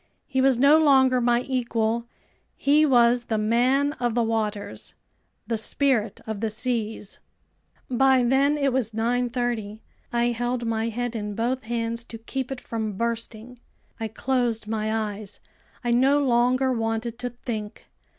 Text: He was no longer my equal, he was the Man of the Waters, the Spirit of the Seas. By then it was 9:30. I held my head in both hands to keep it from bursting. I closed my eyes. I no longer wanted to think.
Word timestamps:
He 0.25 0.41
was 0.41 0.57
no 0.57 0.83
longer 0.83 1.21
my 1.21 1.41
equal, 1.41 2.07
he 2.55 2.87
was 2.87 3.25
the 3.25 3.37
Man 3.37 3.93
of 3.99 4.15
the 4.15 4.23
Waters, 4.23 4.95
the 5.45 5.57
Spirit 5.59 6.19
of 6.25 6.39
the 6.39 6.49
Seas. 6.49 7.19
By 7.87 8.23
then 8.23 8.57
it 8.57 8.73
was 8.73 8.93
9:30. 8.93 9.81
I 10.11 10.23
held 10.31 10.65
my 10.65 10.89
head 10.89 11.15
in 11.15 11.35
both 11.35 11.65
hands 11.65 12.03
to 12.05 12.17
keep 12.17 12.51
it 12.51 12.59
from 12.59 12.93
bursting. 12.97 13.59
I 13.99 14.07
closed 14.07 14.65
my 14.65 14.91
eyes. 15.13 15.39
I 15.83 15.91
no 15.91 16.25
longer 16.25 16.71
wanted 16.73 17.19
to 17.19 17.29
think. 17.29 17.87